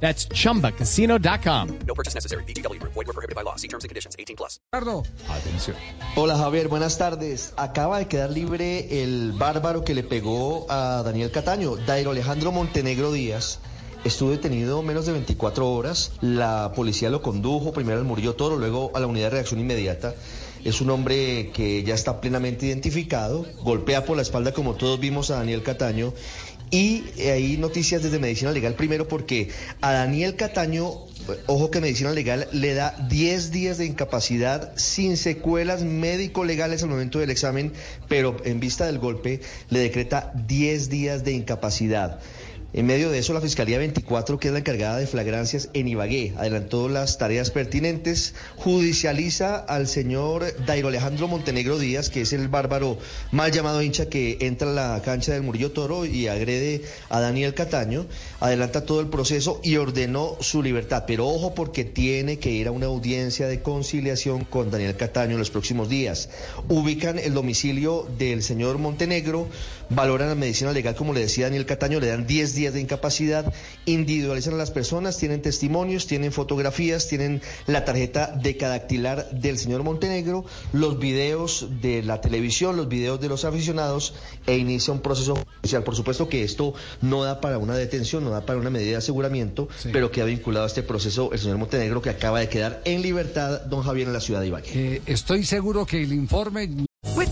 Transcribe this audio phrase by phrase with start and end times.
[0.00, 1.78] That's chumbacasino.com.
[1.86, 2.44] No purchase necessary.
[2.44, 2.80] BGW.
[2.82, 3.56] Void were prohibited by law.
[3.56, 4.14] See terms and conditions.
[4.18, 4.60] 18 plus.
[4.72, 5.02] Ricardo,
[6.16, 7.54] Hola Javier, buenas tardes.
[7.56, 13.12] Acaba de quedar libre el bárbaro que le pegó a Daniel Cataño, Dairo Alejandro Montenegro
[13.12, 13.58] Díaz.
[14.04, 16.12] Estuvo detenido menos de 24 horas.
[16.20, 20.14] La policía lo condujo primero al Murillo Toro, luego a la unidad de reacción inmediata.
[20.64, 23.46] Es un hombre que ya está plenamente identificado.
[23.62, 26.12] Golpea por la espalda, como todos vimos, a Daniel Cataño.
[26.76, 29.48] Y hay noticias desde Medicina Legal, primero porque
[29.80, 31.06] a Daniel Cataño,
[31.46, 37.18] ojo que Medicina Legal le da 10 días de incapacidad sin secuelas médico-legales al momento
[37.18, 37.72] del examen,
[38.08, 42.20] pero en vista del golpe le decreta 10 días de incapacidad.
[42.76, 46.34] En medio de eso, la Fiscalía 24, que es la encargada de flagrancias en Ibagué,
[46.36, 52.98] adelantó las tareas pertinentes, judicializa al señor Dairo Alejandro Montenegro Díaz, que es el bárbaro
[53.32, 57.54] mal llamado hincha que entra a la cancha del Murillo Toro y agrede a Daniel
[57.54, 58.04] Cataño,
[58.40, 61.04] adelanta todo el proceso y ordenó su libertad.
[61.06, 65.38] Pero ojo porque tiene que ir a una audiencia de conciliación con Daniel Cataño en
[65.38, 66.28] los próximos días.
[66.68, 69.48] Ubican el domicilio del señor Montenegro,
[69.88, 73.52] valoran la medicina legal, como le decía Daniel Cataño, le dan 10 días de incapacidad,
[73.84, 80.44] individualizan a las personas, tienen testimonios, tienen fotografías, tienen la tarjeta decadactilar del señor Montenegro,
[80.72, 84.14] los videos de la televisión, los videos de los aficionados
[84.46, 85.82] e inicia un proceso judicial.
[85.84, 88.96] Por supuesto que esto no da para una detención, no da para una medida de
[88.96, 93.02] aseguramiento, pero queda vinculado a este proceso el señor Montenegro que acaba de quedar en
[93.02, 94.70] libertad, don Javier, en la ciudad de Ibagué.
[94.74, 96.68] eh, estoy seguro que el informe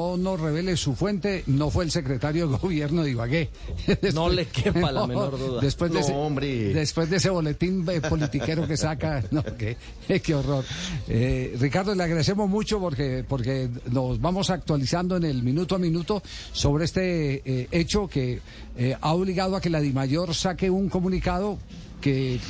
[0.00, 3.50] No nos revele su fuente, no fue el secretario de gobierno de Ibagué.
[4.14, 5.60] No le quepa la menor duda.
[5.62, 6.74] Después de, No, ese, hombre.
[6.74, 9.76] después de ese boletín eh, politiquero que saca, no, qué,
[10.20, 10.64] qué horror.
[11.08, 16.22] Eh, Ricardo, le agradecemos mucho porque, porque nos vamos actualizando en el minuto a minuto
[16.52, 18.40] sobre este eh, hecho que
[18.76, 21.58] eh, ha obligado a que la DIMAYOR saque un comunicado
[22.00, 22.40] que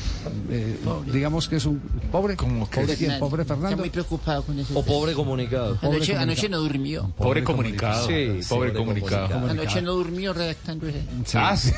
[0.51, 0.77] eh,
[1.13, 1.79] digamos que es un
[2.11, 4.79] pobre pobre quién pobre Está Fernando muy preocupado con eso.
[4.79, 5.77] O pobre comunicado.
[5.77, 6.23] Pobre Anoche, comunicado.
[6.23, 7.13] anoche no durmió.
[7.17, 9.49] pobre comunicado Sí, pobre comunicado.
[9.49, 11.03] Anoche no durmió redactando ese.
[11.35, 11.71] Ah, sí.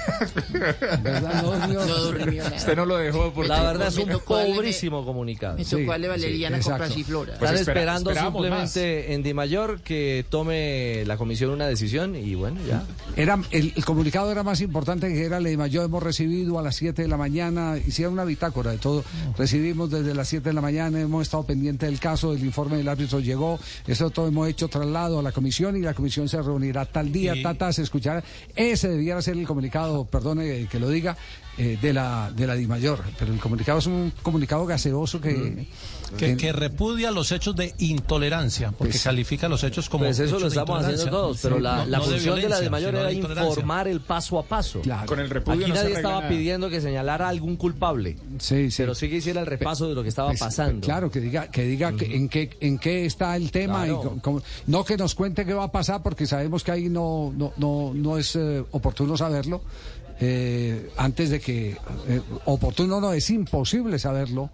[1.02, 1.42] ¿Verdad?
[1.42, 1.86] No, Dios.
[1.88, 2.56] No durmió nada.
[2.56, 3.48] Usted no lo dejó porque...
[3.48, 5.56] La verdad es un pobrísimo comunicado.
[5.58, 7.34] Me tocó Sí, valeriana sí, con pasiflora.
[7.38, 12.34] Pues Están espera- esperando simplemente en Di Mayor que tome la comisión una decisión y
[12.34, 12.84] bueno, ya.
[13.16, 15.84] Era, el, el comunicado era más importante que era Ley Mayor.
[15.84, 19.04] Hemos recibido a las 7 de la mañana, hicieron una bitácora de todo.
[19.36, 22.88] Recibimos desde las 7 de la mañana, hemos estado pendiente del caso, el informe del
[22.88, 26.84] árbitro llegó, eso todo hemos hecho traslado a la comisión y la comisión se reunirá
[26.84, 28.22] tal día, Y- tata, se escuchará.
[28.54, 31.16] Ese debiera ser el comunicado, perdone que lo diga,
[31.58, 33.00] eh, de la de la DIMAYOR.
[33.18, 35.66] Pero el comunicado es un comunicado gaseoso que.
[36.18, 40.04] Que, que repudia los hechos de intolerancia, porque Pues- califica los hechos como.
[40.04, 42.60] Pues eso lo estamos haciendo todos, pero la, No- la no de función de la
[42.60, 44.82] de Mayor sino era de informar el paso a paso.
[44.82, 45.06] Claro.
[45.06, 46.28] Con el repudio Aquí no se nadie estaba nada.
[46.28, 48.82] pidiendo que señalara algún culpable, Sí, sí.
[48.82, 50.84] pero sí que hiciera el repaso de lo que estaba Pues, pasando.
[50.86, 54.20] Claro, que diga, que diga que en qué en qué está el tema Claro.
[54.66, 57.54] y no que nos cuente qué va a pasar porque sabemos que ahí no no
[57.56, 59.62] no, no es eh, oportuno saberlo
[60.24, 61.70] eh, antes de que
[62.06, 64.50] eh, oportuno no es imposible saberlo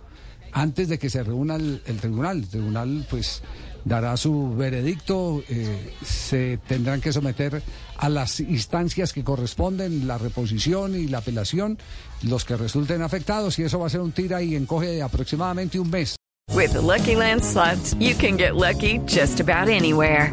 [0.53, 2.39] antes de que se reúna el, tribunal.
[2.39, 3.43] El tribunal pues
[3.85, 7.63] dará su veredicto, eh, se tendrán que someter
[7.99, 11.77] a las instancias que corresponden, la reposición y la apelación,
[12.23, 15.79] los que resulten afectados y eso va a ser un tira y encoge de aproximadamente
[15.79, 16.17] un mes.
[16.55, 20.33] With the Lucky Land slots, you can get lucky just about anywhere.